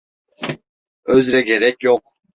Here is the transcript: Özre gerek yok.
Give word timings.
Özre 1.05 1.41
gerek 1.41 1.83
yok. 1.83 2.03